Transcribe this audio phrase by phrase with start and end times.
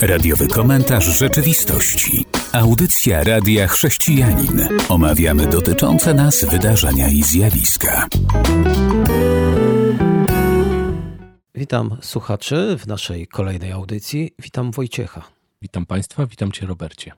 [0.00, 2.24] Radiowy komentarz rzeczywistości.
[2.52, 4.68] Audycja Radia Chrześcijanin.
[4.88, 8.08] Omawiamy dotyczące nas wydarzenia i zjawiska.
[11.54, 14.34] Witam słuchaczy w naszej kolejnej audycji.
[14.38, 15.22] Witam Wojciecha.
[15.62, 17.12] Witam Państwa, witam Cię Robercie.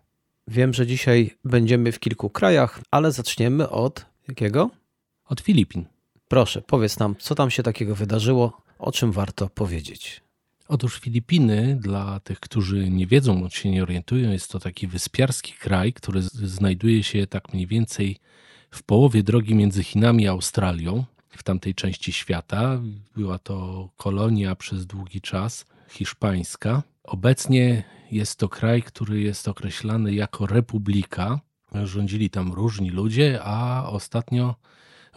[0.48, 4.70] Wiem, że dzisiaj będziemy w kilku krajach, ale zaczniemy od jakiego?
[5.24, 5.84] Od Filipin.
[6.28, 10.22] Proszę, powiedz nam, co tam się takiego wydarzyło, o czym warto powiedzieć.
[10.70, 15.52] Otóż Filipiny, dla tych, którzy nie wiedzą bądź się nie orientują, jest to taki wyspiarski
[15.52, 18.16] kraj, który znajduje się tak mniej więcej
[18.70, 22.80] w połowie drogi między Chinami a Australią, w tamtej części świata.
[23.16, 26.82] Była to kolonia przez długi czas hiszpańska.
[27.04, 31.40] Obecnie jest to kraj, który jest określany jako republika.
[31.84, 34.54] Rządzili tam różni ludzie, a ostatnio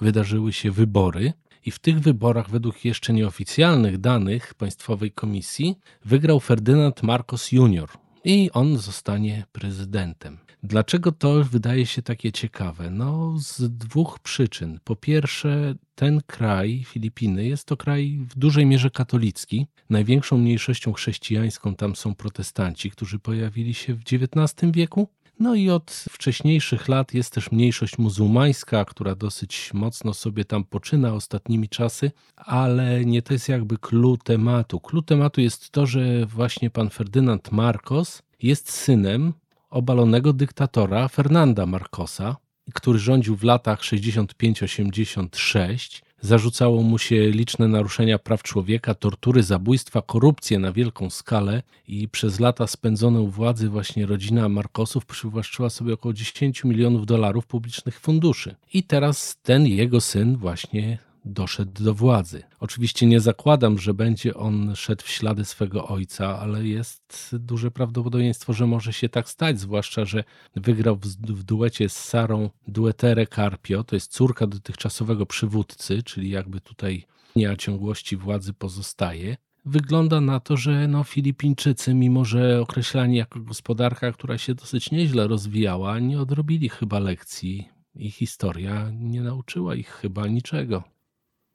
[0.01, 1.33] wydarzyły się wybory.
[1.65, 7.89] I w tych wyborach, według jeszcze nieoficjalnych danych Państwowej Komisji, wygrał Ferdynand Marcos Jr.
[8.23, 10.37] i on zostanie prezydentem.
[10.63, 12.89] Dlaczego to wydaje się takie ciekawe?
[12.89, 14.79] No, z dwóch przyczyn.
[14.83, 19.67] Po pierwsze, ten kraj, Filipiny, jest to kraj w dużej mierze katolicki.
[19.89, 25.07] Największą mniejszością chrześcijańską tam są protestanci, którzy pojawili się w XIX wieku.
[25.39, 31.13] No i od wcześniejszych lat jest też mniejszość muzułmańska, która dosyć mocno sobie tam poczyna
[31.13, 34.79] ostatnimi czasy, ale nie to jest jakby clue tematu.
[34.79, 39.33] Clue tematu jest to, że właśnie pan Ferdynand Marcos jest synem
[39.69, 42.35] obalonego dyktatora Fernanda Marcosa,
[42.73, 46.01] który rządził w latach 65-86.
[46.23, 52.39] Zarzucało mu się liczne naruszenia praw człowieka, tortury, zabójstwa, korupcję na wielką skalę i przez
[52.39, 58.55] lata spędzone u władzy właśnie rodzina Marcosów przywłaszczyła sobie około 10 milionów dolarów publicznych funduszy.
[58.73, 62.43] I teraz ten jego syn właśnie doszedł do władzy.
[62.59, 68.53] Oczywiście nie zakładam, że będzie on szedł w ślady swego ojca, ale jest duże prawdopodobieństwo,
[68.53, 70.23] że może się tak stać, zwłaszcza, że
[70.55, 76.61] wygrał w, w duecie z Sarą Duetere Carpio, to jest córka dotychczasowego przywódcy, czyli jakby
[76.61, 79.37] tutaj nie ciągłości władzy pozostaje.
[79.65, 85.27] Wygląda na to, że no Filipińczycy, mimo że określani jako gospodarka, która się dosyć nieźle
[85.27, 90.92] rozwijała, nie odrobili chyba lekcji i historia nie nauczyła ich chyba niczego.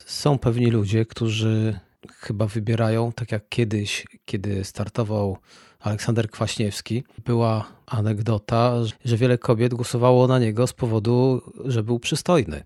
[0.05, 5.39] Są pewni ludzie, którzy chyba wybierają, tak jak kiedyś, kiedy startował
[5.81, 12.63] Aleksander Kwaśniewski, była anegdota, że wiele kobiet głosowało na niego z powodu, że był przystojny.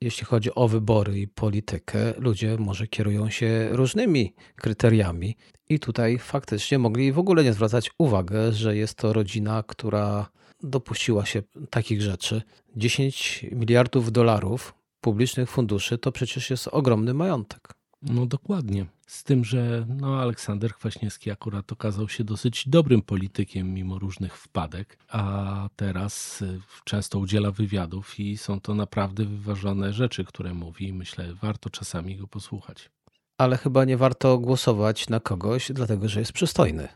[0.00, 5.36] Jeśli chodzi o wybory i politykę, ludzie może kierują się różnymi kryteriami
[5.68, 10.30] i tutaj faktycznie mogli w ogóle nie zwracać uwagi, że jest to rodzina, która
[10.62, 12.42] dopuściła się takich rzeczy.
[12.76, 14.74] 10 miliardów dolarów
[15.06, 17.74] publicznych funduszy, to przecież jest ogromny majątek.
[18.02, 18.86] No dokładnie.
[19.06, 24.98] Z tym, że no, Aleksander Kwaśniewski akurat okazał się dosyć dobrym politykiem mimo różnych wpadek,
[25.08, 30.92] a teraz y, często udziela wywiadów i są to naprawdę wyważone rzeczy, które mówi.
[30.92, 32.90] Myślę, warto czasami go posłuchać.
[33.38, 36.88] Ale chyba nie warto głosować na kogoś, dlatego że jest przystojny.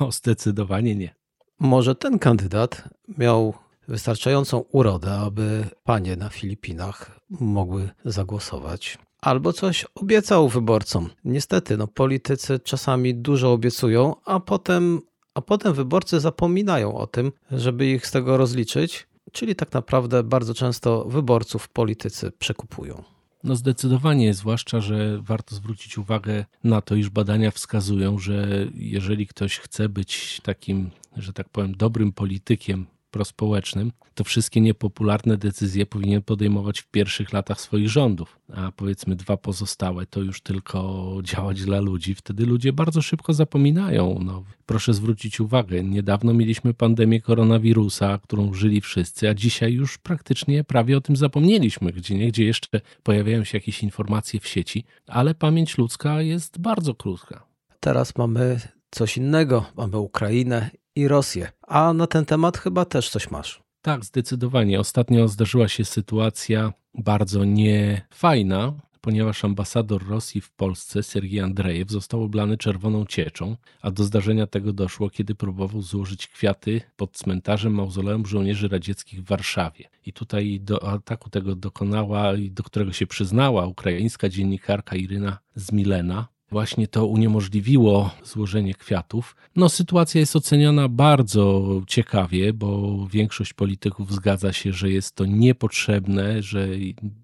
[0.00, 1.14] No, zdecydowanie nie.
[1.58, 3.54] Może ten kandydat miał
[3.90, 8.98] wystarczającą urodę, aby panie na Filipinach mogły zagłosować.
[9.20, 11.10] Albo coś obiecał wyborcom.
[11.24, 15.00] Niestety, no, politycy czasami dużo obiecują, a potem,
[15.34, 19.06] a potem wyborcy zapominają o tym, żeby ich z tego rozliczyć.
[19.32, 23.02] Czyli tak naprawdę bardzo często wyborców politycy przekupują.
[23.44, 29.58] No zdecydowanie, zwłaszcza, że warto zwrócić uwagę na to, iż badania wskazują, że jeżeli ktoś
[29.58, 36.80] chce być takim, że tak powiem, dobrym politykiem, prospołecznym, to wszystkie niepopularne decyzje powinien podejmować
[36.80, 42.14] w pierwszych latach swoich rządów, a powiedzmy dwa pozostałe to już tylko działać dla ludzi.
[42.14, 44.18] Wtedy ludzie bardzo szybko zapominają.
[44.24, 50.64] No, proszę zwrócić uwagę, niedawno mieliśmy pandemię koronawirusa, którą żyli wszyscy, a dzisiaj już praktycznie
[50.64, 55.78] prawie o tym zapomnieliśmy, gdzie niegdzie jeszcze pojawiają się jakieś informacje w sieci, ale pamięć
[55.78, 57.46] ludzka jest bardzo krótka.
[57.80, 58.60] Teraz mamy
[58.90, 59.64] coś innego.
[59.76, 61.52] Mamy Ukrainę i Rosję.
[61.66, 63.62] A na ten temat chyba też coś masz.
[63.82, 64.80] Tak, zdecydowanie.
[64.80, 72.56] Ostatnio zdarzyła się sytuacja bardzo niefajna, ponieważ ambasador Rosji w Polsce, Sergiej Andrejew, został oblany
[72.56, 78.68] czerwoną cieczą, a do zdarzenia tego doszło, kiedy próbował złożyć kwiaty pod cmentarzem mauzoleum żołnierzy
[78.68, 79.88] radzieckich w Warszawie.
[80.06, 86.28] I tutaj do ataku tego dokonała i do którego się przyznała ukraińska dziennikarka Iryna Zmilena,
[86.50, 89.36] właśnie to uniemożliwiło złożenie kwiatów.
[89.56, 96.42] No, sytuacja jest oceniona bardzo ciekawie, bo większość polityków zgadza się, że jest to niepotrzebne,
[96.42, 96.68] że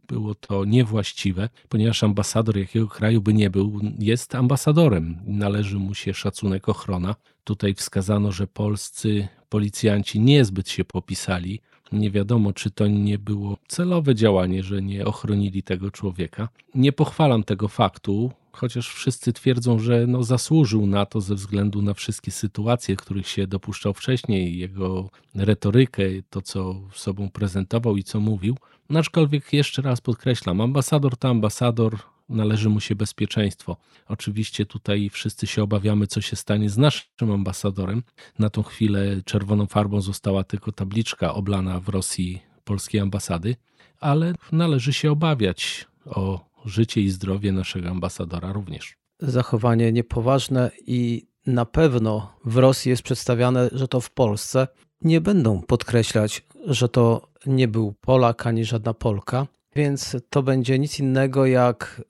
[0.09, 5.19] było to niewłaściwe, ponieważ ambasador jakiego kraju by nie był, jest ambasadorem.
[5.27, 7.15] Należy mu się szacunek, ochrona.
[7.45, 11.61] Tutaj wskazano, że polscy policjanci niezbyt się popisali.
[11.93, 16.49] Nie wiadomo, czy to nie było celowe działanie, że nie ochronili tego człowieka.
[16.75, 21.95] Nie pochwalam tego faktu, chociaż wszyscy twierdzą, że no zasłużył na to ze względu na
[21.95, 28.57] wszystkie sytuacje, których się dopuszczał wcześniej, jego retorykę, to co sobą prezentował i co mówił.
[28.91, 31.99] No, aczkolwiek jeszcze raz podkreślam, ambasador to ambasador,
[32.29, 33.77] należy mu się bezpieczeństwo.
[34.09, 38.03] Oczywiście tutaj wszyscy się obawiamy, co się stanie z naszym ambasadorem.
[38.39, 43.57] Na tą chwilę czerwoną farbą została tylko tabliczka oblana w Rosji polskiej ambasady,
[44.01, 48.97] ale należy się obawiać o życie i zdrowie naszego ambasadora również.
[49.21, 54.69] Zachowanie niepoważne i na pewno w Rosji jest przedstawiane, że to w Polsce.
[55.01, 59.47] Nie będą podkreślać, że to nie był Polak ani żadna Polka,
[59.77, 62.03] więc to będzie nic innego jak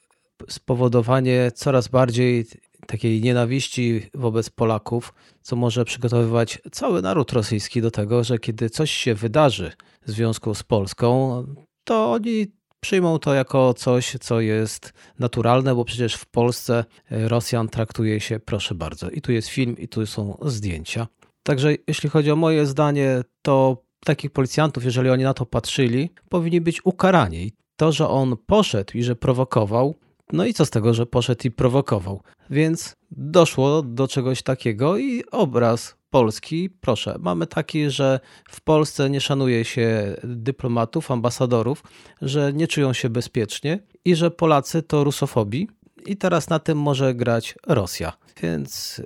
[0.48, 2.46] spowodowanie coraz bardziej
[2.86, 8.90] takiej nienawiści wobec Polaków, co może przygotowywać cały naród rosyjski do tego, że kiedy coś
[8.90, 9.72] się wydarzy
[10.06, 11.42] w związku z Polską,
[11.84, 12.46] to oni
[12.80, 18.74] przyjmą to jako coś, co jest naturalne, bo przecież w Polsce Rosjan traktuje się, proszę
[18.74, 21.06] bardzo, i tu jest film, i tu są zdjęcia.
[21.42, 26.60] Także jeśli chodzi o moje zdanie, to takich policjantów, jeżeli oni na to patrzyli, powinni
[26.60, 27.52] być ukarani.
[27.76, 29.94] To, że on poszedł i że prowokował,
[30.32, 32.20] no i co z tego, że poszedł i prowokował?
[32.50, 38.20] Więc doszło do czegoś takiego i obraz Polski, proszę, mamy taki, że
[38.50, 41.82] w Polsce nie szanuje się dyplomatów, ambasadorów,
[42.22, 45.68] że nie czują się bezpiecznie i że Polacy to rusofobi
[46.06, 48.12] i teraz na tym może grać Rosja.
[48.42, 49.02] Więc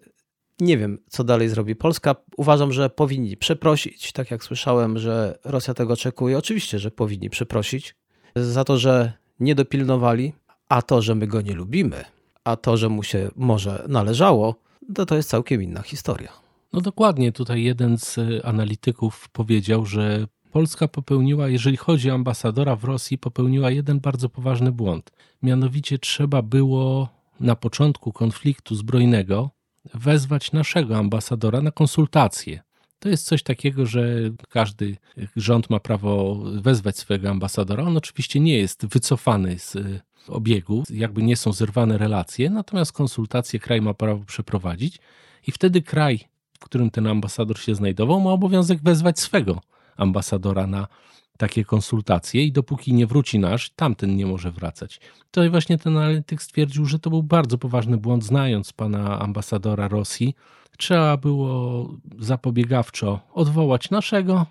[0.60, 2.16] nie wiem, co dalej zrobi Polska.
[2.36, 6.38] Uważam, że powinni przeprosić, tak jak słyszałem, że Rosja tego oczekuje.
[6.38, 7.96] Oczywiście, że powinni przeprosić
[8.36, 10.32] za to, że nie dopilnowali,
[10.70, 12.04] a to, że my go nie lubimy,
[12.44, 14.54] a to, że mu się może należało,
[14.94, 16.32] to to jest całkiem inna historia.
[16.72, 22.84] No dokładnie, tutaj jeden z analityków powiedział, że Polska popełniła, jeżeli chodzi o ambasadora w
[22.84, 25.10] Rosji, popełniła jeden bardzo poważny błąd.
[25.42, 27.08] Mianowicie trzeba było
[27.40, 29.50] na początku konfliktu zbrojnego
[29.94, 32.60] wezwać naszego ambasadora na konsultacje.
[32.98, 34.96] To jest coś takiego, że każdy
[35.36, 37.84] rząd ma prawo wezwać swojego ambasadora.
[37.84, 39.76] On oczywiście nie jest wycofany z
[40.28, 44.98] obiegu, jakby nie są zerwane relacje, natomiast konsultacje kraj ma prawo przeprowadzić
[45.46, 46.20] i wtedy kraj,
[46.60, 49.60] w którym ten ambasador się znajdował, ma obowiązek wezwać swego
[49.96, 50.86] ambasadora na
[51.36, 55.00] takie konsultacje i dopóki nie wróci nasz, tamten nie może wracać.
[55.30, 60.34] To właśnie ten analityk stwierdził, że to był bardzo poważny błąd, znając pana ambasadora Rosji.
[60.78, 61.88] Trzeba było
[62.18, 64.46] zapobiegawczo odwołać naszego,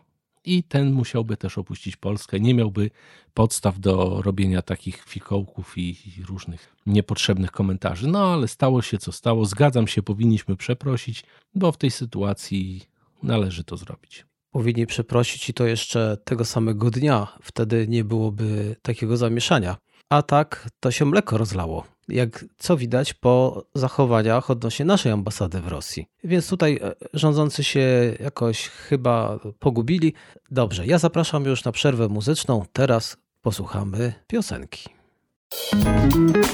[0.46, 2.40] i ten musiałby też opuścić Polskę.
[2.40, 2.90] Nie miałby
[3.34, 5.98] podstaw do robienia takich fikołków i
[6.28, 8.08] różnych niepotrzebnych komentarzy.
[8.08, 9.46] No ale stało się co stało.
[9.46, 11.24] Zgadzam się, powinniśmy przeprosić,
[11.56, 12.82] bo w tej sytuacji
[13.24, 14.26] należy to zrobić.
[14.52, 17.28] Powinni przeprosić i to jeszcze tego samego dnia.
[17.42, 19.78] Wtedy nie byłoby takiego zamieszania.
[20.10, 25.68] A tak to się mleko rozlało jak co widać po zachowaniach odnośnie naszej ambasady w
[25.68, 26.06] Rosji.
[26.24, 30.14] Więc tutaj e, rządzący się jakoś chyba pogubili.
[30.52, 32.66] Dobrze, ja zapraszam już na przerwę muzyczną.
[32.74, 34.90] Teraz posłuchamy piosenki.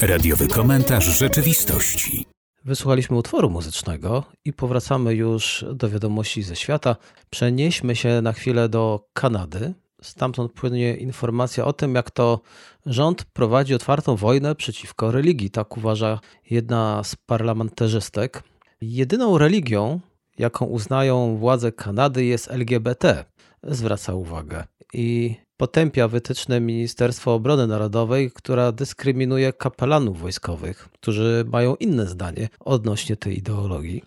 [0.01, 2.25] Radiowy komentarz rzeczywistości.
[2.65, 6.95] Wysłuchaliśmy utworu muzycznego i powracamy już do wiadomości ze świata.
[7.29, 9.73] Przenieśmy się na chwilę do Kanady,
[10.05, 12.39] Stamtąd płynie informacja o tym, jak to
[12.85, 15.49] rząd prowadzi otwartą wojnę przeciwko religii.
[15.49, 18.43] Tak uważa jedna z parlamentarzystek.
[18.81, 19.99] Jedyną religią,
[20.37, 23.25] jaką uznają władze Kanady, jest LGBT,
[23.63, 24.63] zwraca uwagę.
[24.93, 33.15] I potępia wytyczne Ministerstwa Obrony Narodowej, która dyskryminuje kapelanów wojskowych, którzy mają inne zdanie odnośnie
[33.15, 34.03] tej ideologii.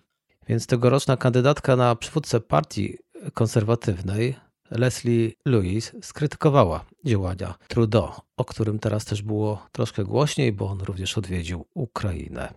[0.49, 2.99] Więc tegoroczna kandydatka na przywódcę partii
[3.35, 4.37] konserwatywnej,
[4.71, 11.19] Leslie Louis skrytykowała działania Trudeau, o którym teraz też było troszkę głośniej, bo on również
[11.19, 12.55] odwiedził Ukrainę.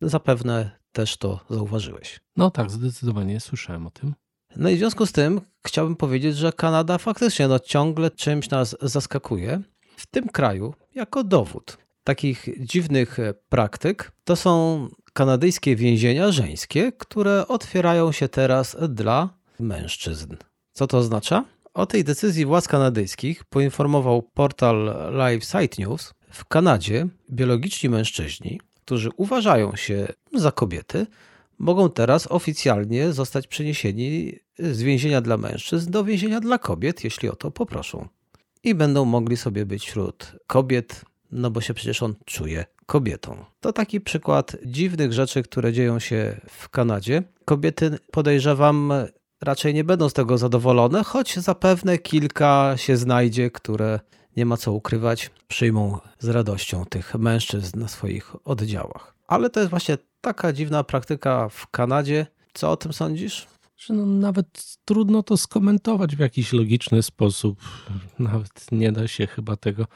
[0.00, 2.20] Zapewne też to zauważyłeś.
[2.36, 4.14] No tak, zdecydowanie słyszałem o tym.
[4.56, 8.76] No i w związku z tym chciałbym powiedzieć, że Kanada faktycznie no, ciągle czymś nas
[8.82, 9.62] zaskakuje.
[9.96, 18.12] W tym kraju, jako dowód takich dziwnych praktyk, to są kanadyjskie więzienia żeńskie, które otwierają
[18.12, 19.28] się teraz dla
[19.60, 20.36] mężczyzn.
[20.72, 21.44] Co to oznacza?
[21.74, 26.14] O tej decyzji władz kanadyjskich poinformował portal Live Site News.
[26.30, 31.06] W Kanadzie biologiczni mężczyźni którzy uważają się za kobiety,
[31.58, 37.36] mogą teraz oficjalnie zostać przeniesieni z więzienia dla mężczyzn do więzienia dla kobiet, jeśli o
[37.36, 38.08] to poproszą.
[38.64, 43.44] I będą mogli sobie być wśród kobiet, no bo się przecież on czuje kobietą.
[43.60, 47.22] To taki przykład dziwnych rzeczy, które dzieją się w Kanadzie.
[47.44, 48.92] Kobiety, podejrzewam,
[49.42, 54.00] raczej nie będą z tego zadowolone, choć zapewne kilka się znajdzie, które
[54.36, 59.14] nie ma co ukrywać, przyjmą z radością tych mężczyzn na swoich oddziałach.
[59.26, 62.26] Ale to jest właśnie taka dziwna praktyka w Kanadzie.
[62.54, 63.46] Co o tym sądzisz?
[63.88, 67.60] No, nawet trudno to skomentować w jakiś logiczny sposób.
[68.18, 69.86] Nawet nie da się chyba tego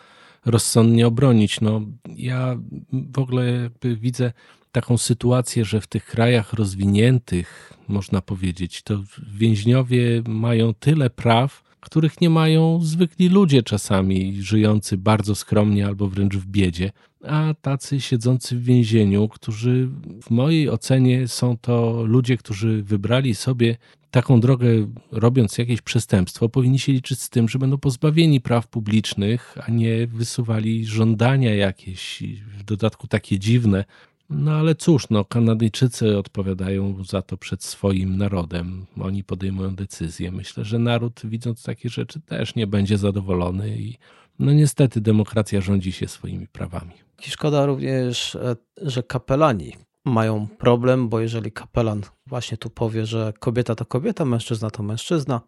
[0.46, 1.60] rozsądnie obronić.
[1.60, 1.80] No,
[2.16, 2.56] ja
[2.92, 4.32] w ogóle widzę
[4.76, 9.02] taką sytuację, że w tych krajach rozwiniętych, można powiedzieć, to
[9.34, 16.36] więźniowie mają tyle praw, których nie mają zwykli ludzie czasami, żyjący bardzo skromnie albo wręcz
[16.36, 16.92] w biedzie,
[17.24, 19.88] a tacy siedzący w więzieniu, którzy
[20.22, 23.76] w mojej ocenie są to ludzie, którzy wybrali sobie
[24.10, 24.68] taką drogę,
[25.12, 30.06] robiąc jakieś przestępstwo, powinni się liczyć z tym, że będą pozbawieni praw publicznych, a nie
[30.06, 32.22] wysuwali żądania jakieś,
[32.58, 33.84] w dodatku takie dziwne,
[34.30, 38.86] no ale cóż, no, Kanadyjczycy odpowiadają za to przed swoim narodem.
[39.00, 40.32] Oni podejmują decyzje.
[40.32, 43.98] Myślę, że naród, widząc takie rzeczy, też nie będzie zadowolony i
[44.38, 46.92] no niestety demokracja rządzi się swoimi prawami.
[47.26, 49.72] I szkoda również, e, że kapelani
[50.04, 55.40] mają problem, bo jeżeli kapelan właśnie tu powie, że kobieta to kobieta, mężczyzna to mężczyzna,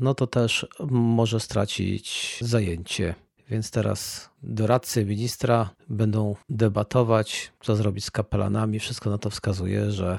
[0.00, 3.14] no to też może stracić zajęcie
[3.50, 8.78] więc teraz doradcy ministra będą debatować, co zrobić z kapelanami.
[8.78, 10.18] Wszystko na to wskazuje, że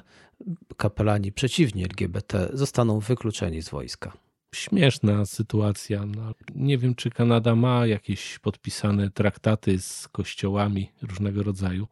[0.77, 4.13] kapelani przeciwni LGBT zostaną wykluczeni z wojska.
[4.55, 6.05] Śmieszna sytuacja.
[6.05, 11.87] No, nie wiem, czy Kanada ma jakieś podpisane traktaty z kościołami różnego rodzaju.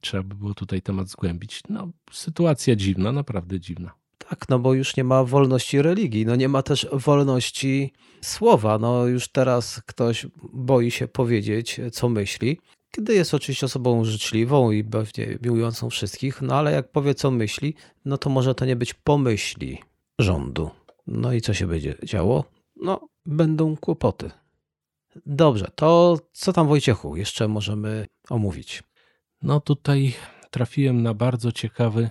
[0.00, 1.62] Trzeba by było tutaj temat zgłębić.
[1.68, 4.01] No, sytuacja dziwna, naprawdę dziwna.
[4.28, 8.78] Tak, no bo już nie ma wolności religii, no nie ma też wolności słowa.
[8.78, 12.58] No już teraz ktoś boi się powiedzieć, co myśli.
[12.90, 17.74] Kiedy jest oczywiście osobą życzliwą i pewnie miłującą wszystkich, no ale jak powie, co myśli,
[18.04, 19.78] no to może to nie być pomyśli
[20.18, 20.70] rządu.
[21.06, 22.44] No i co się będzie działo?
[22.76, 24.30] No, będą kłopoty.
[25.26, 28.82] Dobrze, to co tam Wojciechu jeszcze możemy omówić?
[29.42, 30.14] No tutaj
[30.50, 32.10] trafiłem na bardzo ciekawy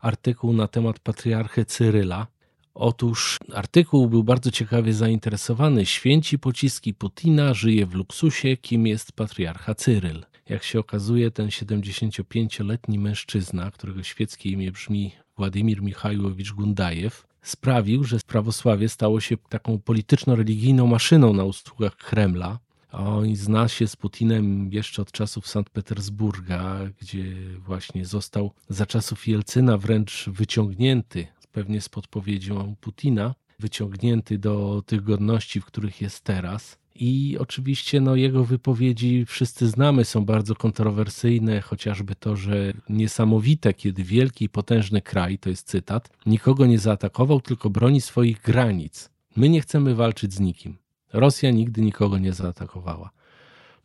[0.00, 2.26] artykuł na temat patriarchy Cyryla.
[2.74, 5.86] Otóż artykuł był bardzo ciekawie zainteresowany.
[5.86, 10.24] Święci pociski Putina żyje w luksusie, kim jest patriarcha Cyryl.
[10.48, 18.18] Jak się okazuje, ten 75-letni mężczyzna, którego świeckie imię brzmi Władimir Michajłowicz Gundajew, sprawił, że
[18.26, 22.58] prawosławie stało się taką polityczno-religijną maszyną na usługach Kremla.
[22.92, 27.24] On zna się z Putinem jeszcze od czasów Sankt Petersburga, gdzie
[27.58, 35.60] właśnie został za czasów Jelcyna wręcz wyciągnięty, pewnie z podpowiedzią Putina, wyciągnięty do tych godności,
[35.60, 36.78] w których jest teraz.
[36.94, 44.04] I oczywiście no, jego wypowiedzi wszyscy znamy, są bardzo kontrowersyjne, chociażby to, że niesamowite, kiedy
[44.04, 49.10] wielki i potężny kraj, to jest cytat, nikogo nie zaatakował, tylko broni swoich granic.
[49.36, 50.78] My nie chcemy walczyć z nikim.
[51.12, 53.10] Rosja nigdy nikogo nie zaatakowała.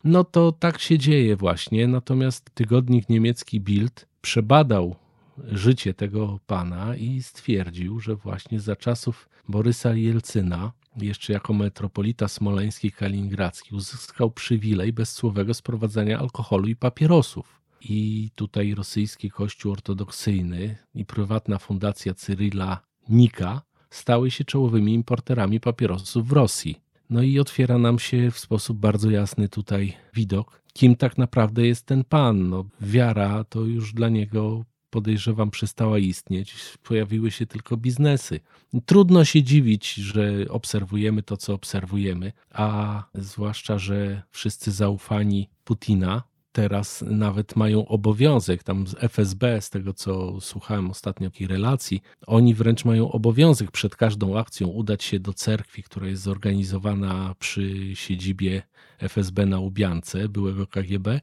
[0.04, 4.96] No to tak się dzieje właśnie, natomiast tygodnik niemiecki Bild przebadał
[5.38, 12.92] życie tego pana i stwierdził, że właśnie za czasów Borysa Jelcyna, jeszcze jako metropolita smoleński
[12.92, 17.62] kaliningradzki, uzyskał przywilej bezsłowego sprowadzania alkoholu i papierosów.
[17.82, 26.28] I tutaj rosyjski kościół ortodoksyjny i prywatna fundacja Cyryla Nika stały się czołowymi importerami papierosów
[26.28, 26.82] w Rosji.
[27.10, 31.86] No i otwiera nam się w sposób bardzo jasny tutaj widok, kim tak naprawdę jest
[31.86, 32.50] ten pan.
[32.50, 38.40] No, wiara to już dla niego podejrzewam przestała istnieć, pojawiły się tylko biznesy.
[38.86, 47.04] Trudno się dziwić, że obserwujemy to, co obserwujemy, a zwłaszcza, że wszyscy zaufani Putina teraz
[47.08, 52.86] nawet mają obowiązek, tam z FSB, z tego co słuchałem ostatnio takiej relacji, oni wręcz
[52.86, 58.62] mają obowiązek przed każdą akcją udać się do cerkwi, która jest zorganizowana przy siedzibie
[59.00, 61.22] FSB na Ubiance, byłego KGB,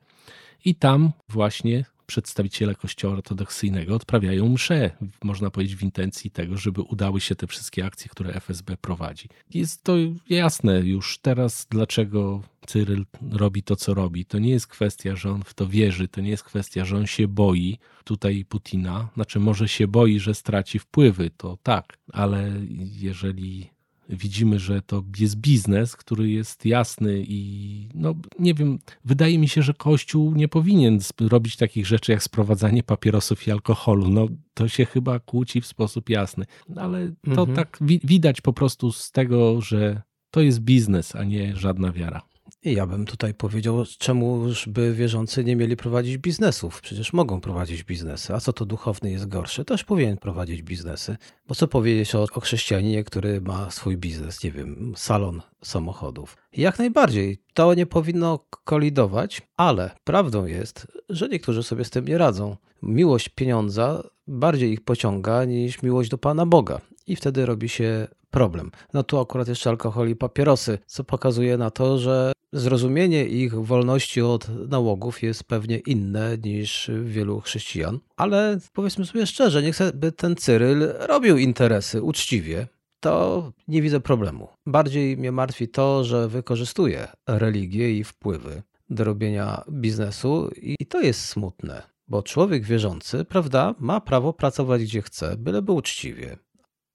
[0.65, 4.91] i tam właśnie przedstawiciele Kościoła ortodoksyjnego odprawiają msze,
[5.25, 9.29] można powiedzieć, w intencji tego, żeby udały się te wszystkie akcje, które FSB prowadzi.
[9.55, 9.97] Jest to
[10.29, 14.25] jasne już teraz, dlaczego Cyryl robi to, co robi.
[14.25, 17.07] To nie jest kwestia, że on w to wierzy, to nie jest kwestia, że on
[17.07, 19.09] się boi tutaj Putina.
[19.15, 22.53] Znaczy, może się boi, że straci wpływy, to tak, ale
[23.01, 23.71] jeżeli
[24.11, 29.63] widzimy, że to jest biznes, który jest jasny i no nie wiem, wydaje mi się,
[29.63, 34.09] że Kościół nie powinien robić takich rzeczy jak sprowadzanie papierosów i alkoholu.
[34.09, 36.45] No to się chyba kłóci w sposób jasny.
[36.77, 37.57] Ale to mhm.
[37.57, 42.23] tak wi widać po prostu z tego, że to jest biznes, a nie żadna wiara.
[42.65, 46.81] I ja bym tutaj powiedział, czemu by wierzący nie mieli prowadzić biznesów?
[46.81, 48.35] Przecież mogą prowadzić biznesy.
[48.35, 49.65] A co to duchowny jest gorszy?
[49.65, 51.17] Też powinien prowadzić biznesy.
[51.49, 56.37] Bo co powiedzieć o, o chrześcijaninie, który ma swój biznes, nie wiem, salon samochodów?
[56.53, 57.43] Jak najbardziej.
[57.55, 62.57] To nie powinno kolidować, ale prawdą jest, że niektórzy sobie z tym nie radzą.
[62.83, 66.81] Miłość pieniądza bardziej ich pociąga niż miłość do Pana Boga.
[67.07, 68.71] I wtedy robi się problem.
[68.95, 74.23] No tu akurat jeszcze alkohol i papierosy, co pokazuje na to, że zrozumienie ich wolności
[74.23, 77.99] od nałogów jest pewnie inne niż wielu chrześcijan.
[78.17, 82.67] Ale powiedzmy sobie szczerze, nie chcę, by ten Cyryl robił interesy uczciwie.
[83.01, 84.49] To nie widzę problemu.
[84.67, 91.25] Bardziej mnie martwi to, że wykorzystuje religię i wpływy do robienia biznesu, i to jest
[91.25, 96.37] smutne, bo człowiek wierzący, prawda, ma prawo pracować gdzie chce, byleby uczciwie.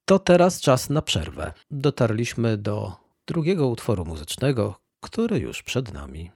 [0.05, 1.53] To teraz czas na przerwę.
[1.71, 2.91] Dotarliśmy do
[3.27, 6.31] drugiego utworu muzycznego, który już przed nami.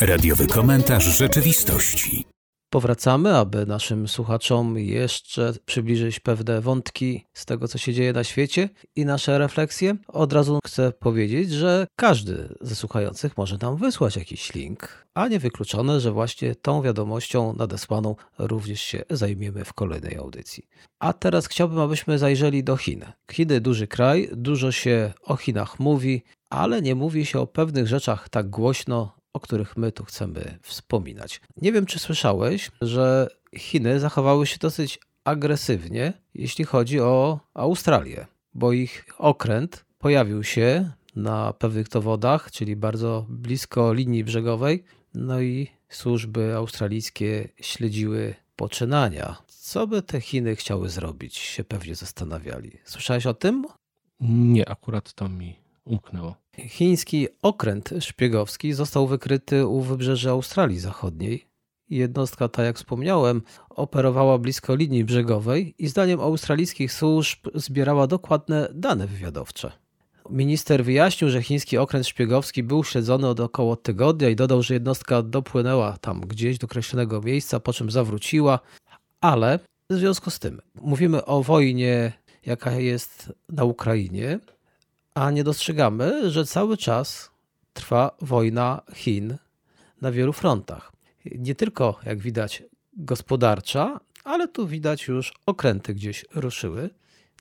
[0.00, 2.24] Radiowy komentarz rzeczywistości.
[2.70, 8.68] Powracamy, aby naszym słuchaczom jeszcze przybliżyć pewne wątki z tego, co się dzieje na świecie
[8.96, 9.96] i nasze refleksje.
[10.08, 16.00] Od razu chcę powiedzieć, że każdy ze słuchających może nam wysłać jakiś link, a niewykluczone,
[16.00, 20.68] że właśnie tą wiadomością nadesłaną również się zajmiemy w kolejnej audycji.
[20.98, 23.04] A teraz chciałbym, abyśmy zajrzeli do Chin.
[23.32, 28.28] Chiny duży kraj, dużo się o Chinach mówi, ale nie mówi się o pewnych rzeczach
[28.28, 31.40] tak głośno, o których my tu chcemy wspominać.
[31.56, 38.72] Nie wiem, czy słyszałeś, że Chiny zachowały się dosyć agresywnie, jeśli chodzi o Australię, bo
[38.72, 44.84] ich okręt pojawił się na pewnych to wodach, czyli bardzo blisko linii brzegowej,
[45.14, 49.36] no i służby australijskie śledziły poczynania.
[49.46, 52.78] Co by te Chiny chciały zrobić, się pewnie zastanawiali.
[52.84, 53.64] Słyszałeś o tym?
[54.20, 55.59] Nie, akurat to mi
[55.90, 56.34] umknęło.
[56.58, 61.46] Chiński okręt szpiegowski został wykryty u wybrzeży Australii Zachodniej.
[61.90, 69.06] Jednostka ta, jak wspomniałem, operowała blisko linii brzegowej i zdaniem australijskich służb zbierała dokładne dane
[69.06, 69.72] wywiadowcze.
[70.30, 75.22] Minister wyjaśnił, że chiński okręt szpiegowski był śledzony od około tygodnia i dodał, że jednostka
[75.22, 78.58] dopłynęła tam gdzieś do określonego miejsca, po czym zawróciła,
[79.20, 79.58] ale
[79.90, 82.12] w związku z tym mówimy o wojnie,
[82.46, 84.38] jaka jest na Ukrainie,
[85.14, 87.30] a nie dostrzegamy, że cały czas
[87.72, 89.36] trwa wojna Chin
[90.00, 90.92] na wielu frontach.
[91.24, 92.62] Nie tylko, jak widać,
[92.96, 96.90] gospodarcza, ale tu widać już okręty gdzieś ruszyły.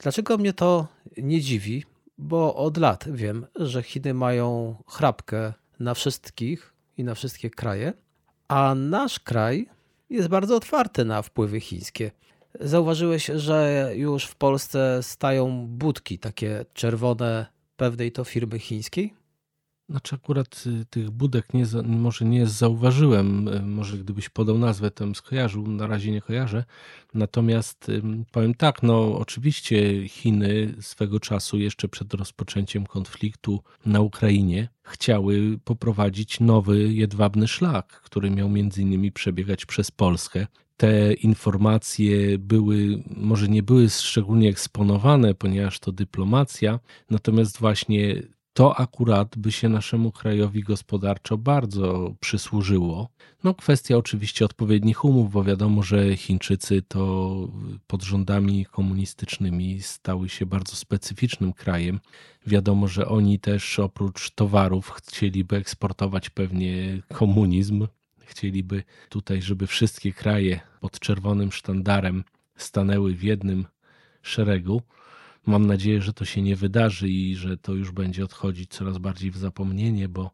[0.02, 1.84] Dlaczego mnie to nie dziwi?
[2.18, 7.94] Bo od lat wiem, że Chiny mają chrapkę na wszystkich i na wszystkie kraje,
[8.48, 9.70] a nasz kraj
[10.10, 12.12] jest bardzo otwarty na wpływy chińskie.
[12.60, 19.14] Zauważyłeś, że już w Polsce stają budki takie czerwone pewnej to firmy chińskiej?
[19.90, 25.04] Znaczy akurat y, tych budek nie, może nie zauważyłem, y, może gdybyś podał nazwę, to
[25.04, 26.64] bym skojarzył, na razie nie kojarzę.
[27.14, 27.92] Natomiast
[28.32, 36.40] powiem tak, no oczywiście Chiny swego czasu, jeszcze przed rozpoczęciem konfliktu na Ukrainie, chciały poprowadzić
[36.40, 40.48] nowy jedwabny szlak, który miał między innymi przebiegać przez Polskę
[40.80, 49.38] te informacje były, może nie były szczególnie eksponowane, ponieważ to dyplomacja, natomiast właśnie to akurat
[49.38, 53.10] by się naszemu krajowi gospodarczo bardzo przysłużyło.
[53.44, 57.34] No, kwestia oczywiście odpowiednich umów, bo wiadomo, że Chińczycy to
[57.88, 62.00] pod rządami komunistycznymi stały się bardzo specyficznym krajem.
[62.48, 67.88] Wiadomo, że oni też oprócz towarów chcieliby eksportować pewnie komunizm,
[68.30, 72.24] Chcieliby tutaj, żeby wszystkie kraje pod czerwonym sztandarem
[72.56, 73.66] stanęły w jednym
[74.22, 74.82] szeregu.
[75.46, 79.32] Mam nadzieję, że to się nie wydarzy i że to już będzie odchodzić coraz bardziej
[79.32, 80.32] w zapomnienie, bo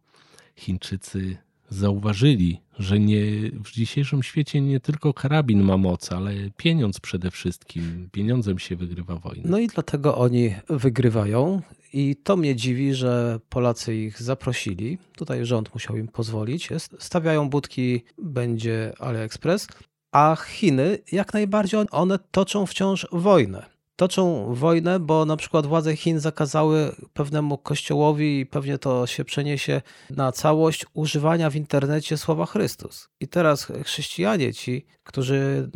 [0.56, 1.38] Chińczycy
[1.70, 3.22] zauważyli, że nie,
[3.64, 8.10] w dzisiejszym świecie nie tylko karabin ma moc, ale pieniądz przede wszystkim.
[8.12, 9.44] Pieniądzem się wygrywa wojnę.
[9.46, 11.62] No i dlatego oni wygrywają.
[11.98, 14.98] I to mnie dziwi, że Polacy ich zaprosili.
[15.18, 16.70] Tutaj rząd musiał im pozwolić.
[17.00, 19.68] Stawiają budki, będzie AliExpress,
[20.12, 26.20] a Chiny jak najbardziej one toczą wciąż wojnę toczą wojnę, bo na przykład władze Chin
[26.20, 33.10] zakazały pewnemu kościołowi i pewnie to się przeniesie na całość używania w internecie słowa Chrystus.
[33.20, 35.70] I teraz chrześcijanie ci, którzy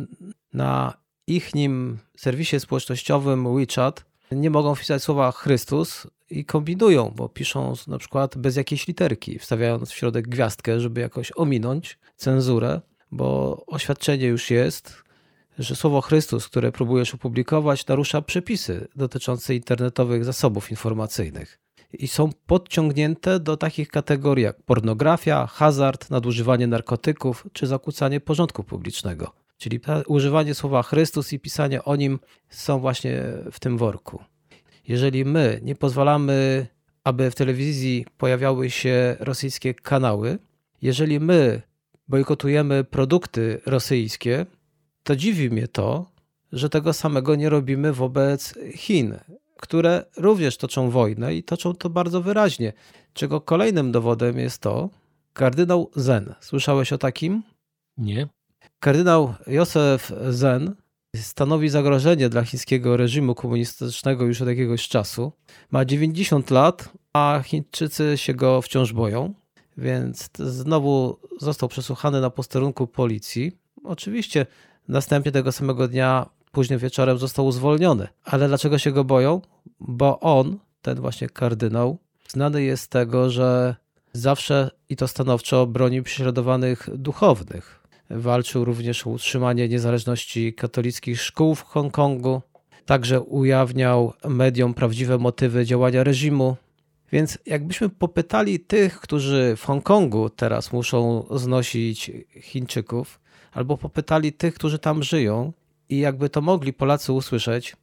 [0.52, 0.94] na
[1.26, 7.98] ich nim serwisie społecznościowym WeChat nie mogą wpisać słowa Chrystus i kombinują, bo piszą na
[7.98, 12.80] przykład bez jakiejś literki, wstawiając w środek gwiazdkę, żeby jakoś ominąć cenzurę,
[13.12, 15.02] bo oświadczenie już jest,
[15.58, 21.60] że słowo Chrystus, które próbujesz opublikować, narusza przepisy dotyczące internetowych zasobów informacyjnych
[21.92, 29.39] i są podciągnięte do takich kategorii jak pornografia, hazard, nadużywanie narkotyków czy zakłócanie porządku publicznego.
[29.60, 32.18] Czyli używanie słowa Chrystus i pisanie o nim
[32.48, 34.22] są właśnie w tym worku.
[34.88, 36.66] Jeżeli my nie pozwalamy,
[37.04, 40.38] aby w telewizji pojawiały się rosyjskie kanały,
[40.82, 41.62] jeżeli my
[42.08, 44.46] bojkotujemy produkty rosyjskie,
[45.02, 46.10] to dziwi mnie to,
[46.52, 49.18] że tego samego nie robimy wobec Chin,
[49.56, 52.72] które również toczą wojnę i toczą to bardzo wyraźnie.
[53.12, 54.90] Czego kolejnym dowodem jest to
[55.32, 56.34] kardynał Zen.
[56.40, 57.42] Słyszałeś o takim?
[57.96, 58.28] Nie.
[58.80, 60.74] Kardynał Józef Zen
[61.16, 65.32] stanowi zagrożenie dla chińskiego reżimu komunistycznego już od jakiegoś czasu.
[65.70, 69.34] Ma 90 lat, a Chińczycy się go wciąż boją,
[69.76, 73.52] więc znowu został przesłuchany na posterunku policji.
[73.84, 74.46] Oczywiście
[74.88, 78.08] następnie tego samego dnia późnym wieczorem został zwolniony.
[78.24, 79.40] Ale dlaczego się go boją?
[79.80, 83.76] Bo on, ten właśnie kardynał, znany jest z tego, że
[84.12, 87.79] zawsze i to stanowczo broni prześladowanych duchownych.
[88.10, 92.42] Walczył również o utrzymanie niezależności katolickich szkół w Hongkongu.
[92.86, 96.56] Także ujawniał mediom prawdziwe motywy działania reżimu.
[97.12, 103.20] Więc jakbyśmy popytali tych, którzy w Hongkongu teraz muszą znosić Chińczyków,
[103.52, 105.52] albo popytali tych, którzy tam żyją,
[105.88, 107.76] i jakby to mogli Polacy usłyszeć,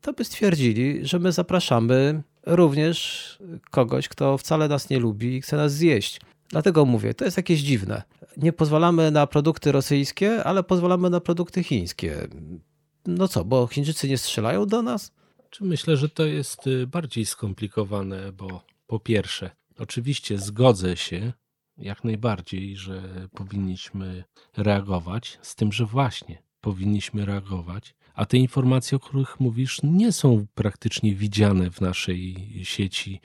[0.00, 3.38] to by stwierdzili, że my zapraszamy również
[3.70, 6.20] kogoś, kto wcale nas nie lubi i chce nas zjeść.
[6.50, 8.02] Dlatego mówię, to jest jakieś dziwne.
[8.36, 12.28] Nie pozwalamy na produkty rosyjskie, ale pozwalamy na produkty chińskie.
[13.06, 15.12] No co, bo Chińczycy nie strzelają do nas?
[15.60, 21.32] Myślę, że to jest y, bardziej skomplikowane, bo po pierwsze, oczywiście zgodzę się
[21.76, 23.02] jak najbardziej, że
[23.34, 24.24] powinniśmy
[24.56, 30.46] reagować, z tym, że właśnie powinniśmy reagować, a te informacje, o których mówisz, nie są
[30.54, 33.20] praktycznie widziane w naszej sieci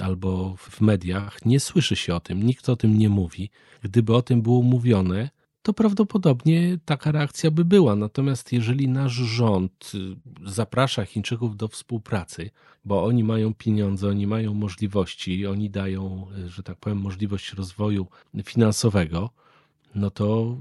[0.00, 1.46] albo w mediach.
[1.46, 3.50] Nie słyszy się o tym, nikt o tym nie mówi.
[3.82, 5.30] Gdyby o tym było mówione,
[5.62, 7.96] to prawdopodobnie taka reakcja by była.
[7.96, 12.50] Natomiast jeżeli nasz rząd y, zaprasza Chińczyków do współpracy,
[12.84, 18.06] bo oni mają pieniądze, oni mają możliwości, oni dają, y, że tak powiem, możliwość rozwoju
[18.44, 19.30] finansowego,
[19.94, 20.56] no to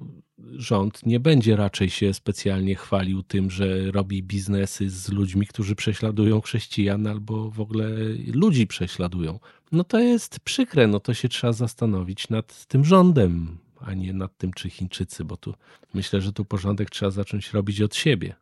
[0.55, 6.41] rząd nie będzie raczej się specjalnie chwalił tym, że robi biznesy z ludźmi, którzy prześladują
[6.41, 7.89] chrześcijan albo w ogóle
[8.33, 9.39] ludzi prześladują.
[9.71, 14.37] No to jest przykre, no to się trzeba zastanowić nad tym rządem, a nie nad
[14.37, 15.53] tym, czy Chińczycy, bo tu
[15.93, 18.35] myślę, że tu porządek trzeba zacząć robić od siebie.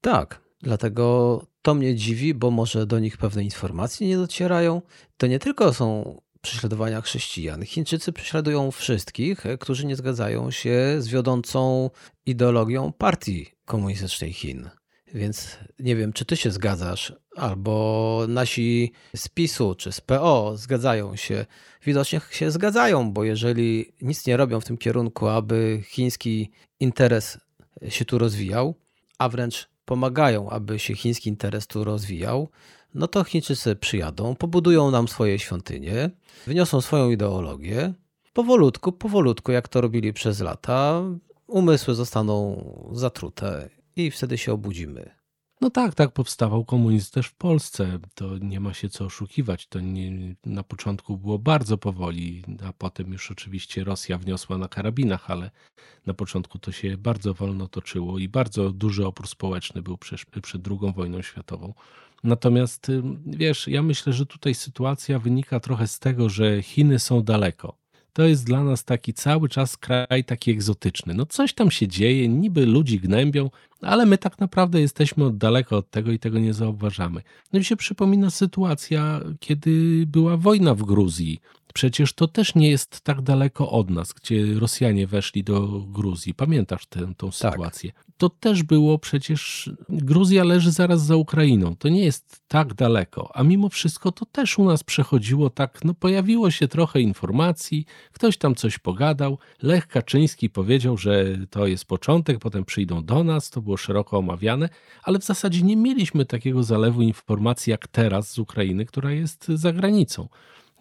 [0.00, 4.82] Tak, dlatego to mnie dziwi, bo może do nich pewne informacje nie docierają.
[5.16, 7.64] To nie tylko są prześladowania chrześcijan.
[7.64, 11.90] Chińczycy prześladują wszystkich, e, którzy nie zgadzają się z wiodącą
[12.26, 14.70] ideologią partii komunistycznej Chin.
[15.14, 21.16] Więc nie wiem, czy ty się zgadzasz, albo nasi z PiSu czy z PO zgadzają
[21.16, 21.46] się.
[21.86, 27.38] Widocznie się zgadzają, bo jeżeli nic nie robią w tym kierunku, aby chiński interes
[27.88, 28.74] się tu rozwijał,
[29.18, 32.48] a wręcz pomagają, aby się chiński interes tu rozwijał,
[32.94, 36.10] no to Chińczycy przyjadą, pobudują nam swoje świątynie,
[36.46, 37.94] wyniosą swoją ideologię.
[38.32, 41.02] Powolutku, powolutku, jak to robili przez lata,
[41.46, 45.10] umysły zostaną zatrute i wtedy się obudzimy.
[45.60, 47.98] No tak, tak powstawał komunizm też w Polsce.
[48.14, 49.66] To nie ma się co oszukiwać.
[49.66, 55.30] To nie, na początku było bardzo powoli, a potem już oczywiście Rosja wniosła na karabinach,
[55.30, 55.50] ale
[56.06, 60.68] na początku to się bardzo wolno toczyło i bardzo duży opór społeczny był przed, przed
[60.68, 61.74] II wojną światową.
[62.24, 62.90] Natomiast
[63.26, 67.76] wiesz, ja myślę, że tutaj sytuacja wynika trochę z tego, że Chiny są daleko.
[68.12, 71.14] To jest dla nas taki cały czas kraj taki egzotyczny.
[71.14, 75.90] No coś tam się dzieje, niby ludzi gnębią, ale my tak naprawdę jesteśmy daleko od
[75.90, 77.22] tego i tego nie zauważamy.
[77.52, 81.40] No mi się przypomina sytuacja, kiedy była wojna w Gruzji.
[81.74, 86.34] Przecież to też nie jest tak daleko od nas, gdzie Rosjanie weszli do Gruzji.
[86.34, 87.34] Pamiętasz tę, tą tak.
[87.34, 87.92] sytuację?
[88.16, 89.70] To też było przecież.
[89.88, 91.76] Gruzja leży zaraz za Ukrainą.
[91.76, 95.84] To nie jest tak daleko, a mimo wszystko to też u nas przechodziło tak.
[95.84, 99.38] No, pojawiło się trochę informacji, ktoś tam coś pogadał.
[99.62, 103.50] Lech Kaczyński powiedział, że to jest początek, potem przyjdą do nas.
[103.50, 104.68] To było szeroko omawiane,
[105.02, 109.72] ale w zasadzie nie mieliśmy takiego zalewu informacji jak teraz z Ukrainy, która jest za
[109.72, 110.28] granicą.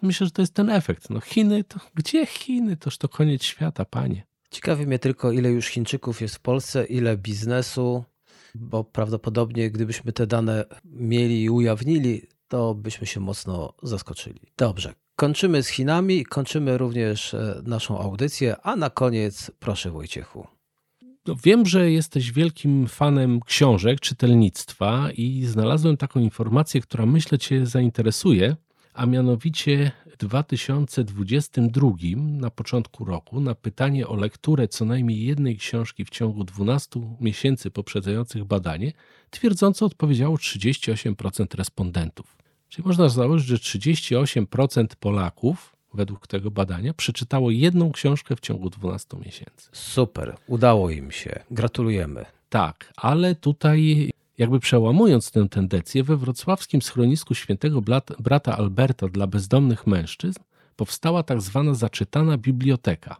[0.03, 1.09] Myślę, że to jest ten efekt.
[1.09, 2.77] No Chiny, to gdzie Chiny?
[2.77, 4.23] Toż to koniec świata, panie.
[4.49, 8.03] Ciekawi mnie tylko, ile już Chińczyków jest w Polsce, ile biznesu,
[8.55, 14.39] bo prawdopodobnie gdybyśmy te dane mieli i ujawnili, to byśmy się mocno zaskoczyli.
[14.57, 20.47] Dobrze, kończymy z Chinami, kończymy również e, naszą audycję, a na koniec proszę Wojciechu.
[21.27, 27.65] No, wiem, że jesteś wielkim fanem książek, czytelnictwa i znalazłem taką informację, która myślę Cię
[27.65, 28.55] zainteresuje,
[28.93, 36.05] a mianowicie w 2022, na początku roku, na pytanie o lekturę co najmniej jednej książki
[36.05, 38.91] w ciągu 12 miesięcy poprzedzających badanie,
[39.29, 42.37] twierdząco odpowiedziało 38% respondentów.
[42.69, 49.17] Czyli można założyć, że 38% Polaków według tego badania przeczytało jedną książkę w ciągu 12
[49.17, 49.69] miesięcy.
[49.71, 51.39] Super, udało im się.
[51.51, 52.25] Gratulujemy.
[52.49, 57.81] Tak, ale tutaj jakby przełamując tę tendencję, we wrocławskim schronisku świętego
[58.19, 60.39] brata Alberta dla bezdomnych mężczyzn
[60.75, 63.17] powstała tak zwana zaczytana biblioteka.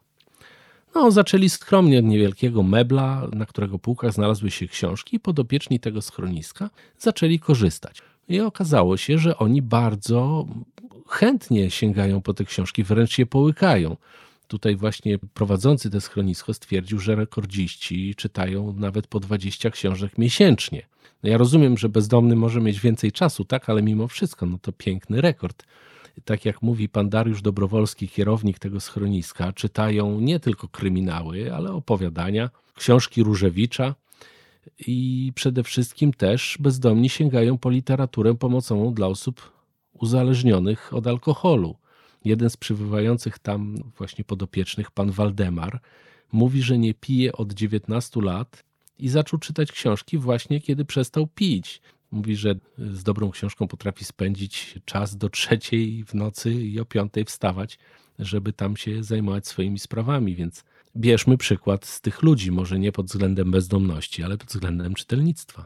[0.95, 6.01] No, zaczęli skromnie od niewielkiego mebla, na którego półkach znalazły się książki, i podopieczni tego
[6.01, 8.01] schroniska zaczęli korzystać.
[8.29, 10.45] I okazało się, że oni bardzo
[11.07, 13.97] chętnie sięgają po te książki, wręcz je połykają.
[14.47, 20.92] Tutaj właśnie prowadzący te schronisko stwierdził, że rekordziści czytają nawet po 20 książek miesięcznie.
[21.23, 24.71] No ja rozumiem, że bezdomny może mieć więcej czasu, tak, ale mimo wszystko, no to
[24.71, 25.63] piękny rekord.
[26.25, 32.49] Tak jak mówi pan Dariusz Dobrowolski, kierownik tego schroniska, czytają nie tylko kryminały, ale opowiadania,
[32.75, 33.95] książki Różewicza
[34.87, 39.51] i przede wszystkim też bezdomni sięgają po literaturę pomocową dla osób
[39.93, 41.75] uzależnionych od alkoholu.
[42.25, 45.79] Jeden z przybywających tam właśnie podopiecznych, pan Waldemar,
[46.31, 48.63] mówi, że nie pije od 19 lat
[48.99, 51.81] i zaczął czytać książki właśnie kiedy przestał pić.
[52.11, 57.25] Mówi, że z dobrą książką potrafi spędzić czas do trzeciej w nocy i o piątej
[57.25, 57.79] wstawać,
[58.19, 60.63] żeby tam się zajmować swoimi sprawami, więc
[60.97, 65.65] bierzmy przykład z tych ludzi, może nie pod względem bezdomności, ale pod względem czytelnictwa.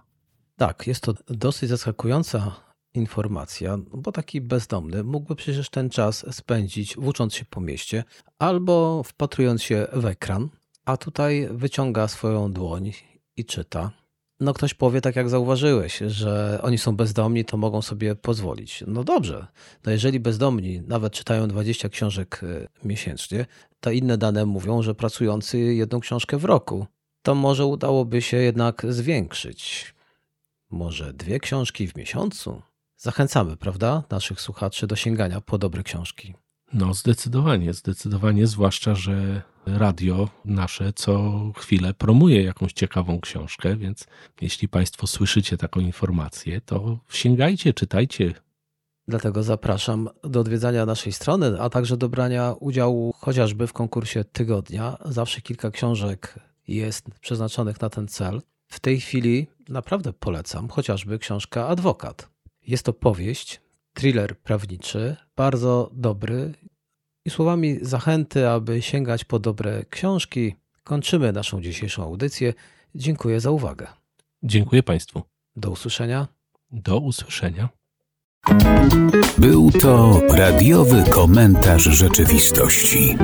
[0.57, 2.55] Tak, jest to dosyć zaskakująca
[2.93, 8.03] informacja, bo taki bezdomny mógłby przecież ten czas spędzić włócząc się po mieście
[8.39, 10.49] albo wpatrując się w ekran,
[10.85, 12.91] a tutaj wyciąga swoją dłoń
[13.37, 13.91] i czyta.
[14.39, 18.83] No ktoś powie, tak jak zauważyłeś, że oni są bezdomni, to mogą sobie pozwolić.
[18.87, 19.47] No dobrze,
[19.85, 23.45] no jeżeli bezdomni nawet czytają 20 książek e, miesięcznie,
[23.79, 26.87] to inne dane mówią, że pracujący jedną książkę w roku,
[27.21, 29.93] to może udałoby się jednak zwiększyć.
[30.69, 32.61] Może dwie książki w miesiącu?
[32.97, 36.33] Zachęcamy, prawda, naszych słuchaczy do sięgania po dobre książki.
[36.73, 44.07] No, zdecydowanie, zdecydowanie, zwłaszcza, że radio nasze co chwilę promuje jakąś ciekawą książkę, więc
[44.41, 48.33] jeśli Państwo słyszycie taką informację, to sięgajcie, czytajcie.
[49.07, 54.97] Dlatego zapraszam do odwiedzania naszej strony, a także do brania udziału chociażby w konkursie tygodnia.
[55.05, 58.41] Zawsze kilka książek jest przeznaczonych na ten cel.
[58.67, 62.29] W tej chwili naprawdę polecam chociażby książka Adwokat.
[62.67, 63.61] Jest to powieść,
[63.93, 66.53] thriller prawniczy, bardzo dobry
[67.27, 72.53] i słowami zachęty, aby sięgać po dobre książki, kończymy naszą dzisiejszą audycję.
[72.95, 73.87] Dziękuję za uwagę.
[74.43, 75.21] Dziękuję Państwu.
[75.55, 76.27] Do usłyszenia.
[76.71, 77.69] Do usłyszenia.
[79.37, 83.17] Był to radiowy komentarz rzeczywistości.